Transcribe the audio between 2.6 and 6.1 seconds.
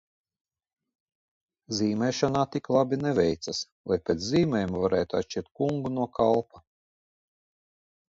labi neveicās, lai pēc zīmējuma varētu atšķirt kungu